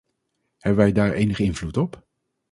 Hebben 0.57 0.83
wij 0.83 0.91
daar 0.91 1.13
enige 1.13 1.43
invloed 1.43 1.77
op? 1.77 2.05